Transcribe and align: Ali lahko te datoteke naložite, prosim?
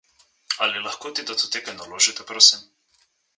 Ali 0.67 0.79
lahko 0.85 1.11
te 1.19 1.25
datoteke 1.33 1.75
naložite, 1.83 2.27
prosim? 2.33 2.65